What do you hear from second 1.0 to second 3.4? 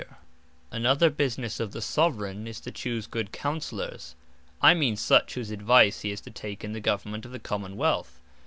Businesse of the Soveraign, is to choose good